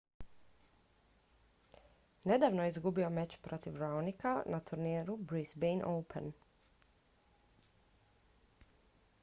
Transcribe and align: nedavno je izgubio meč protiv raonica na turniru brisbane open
nedavno 2.29 2.63
je 2.63 2.71
izgubio 2.71 3.09
meč 3.17 3.35
protiv 3.47 3.77
raonica 3.83 4.31
na 4.55 4.59
turniru 4.71 5.17
brisbane 5.33 5.91
open 5.97 6.33